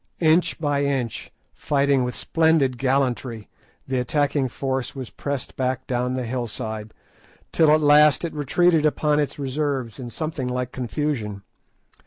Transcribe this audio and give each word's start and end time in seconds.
Inch 0.19 0.59
by 0.59 0.83
inch, 0.83 1.31
fighting 1.53 2.03
with 2.03 2.15
splendid 2.15 2.79
gallantry, 2.79 3.47
the 3.87 3.99
attacking 3.99 4.47
force 4.49 4.95
was 4.95 5.11
pressed 5.11 5.55
back 5.55 5.85
down 5.85 6.15
the 6.15 6.25
hillside, 6.25 6.91
till 7.51 7.69
at 7.69 7.81
last 7.81 8.25
it 8.25 8.33
retreated 8.33 8.83
upon 8.83 9.19
its 9.19 9.37
reserves 9.37 9.99
in 9.99 10.09
something 10.09 10.47
like 10.47 10.71
confusion. 10.71 11.43